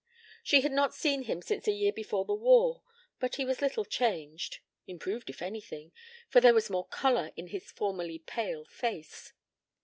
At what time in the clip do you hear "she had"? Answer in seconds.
0.43-0.71